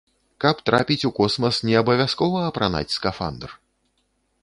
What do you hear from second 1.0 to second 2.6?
у космас, не абавязкова